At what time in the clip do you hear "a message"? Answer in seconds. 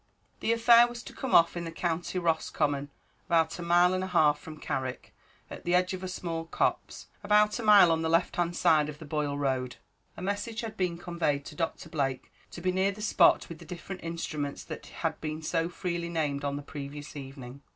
10.17-10.61